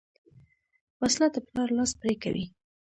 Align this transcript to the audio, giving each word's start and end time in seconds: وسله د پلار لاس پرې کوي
وسله 1.01 1.27
د 1.31 1.37
پلار 1.47 1.69
لاس 1.77 1.91
پرې 2.01 2.13
کوي 2.23 2.45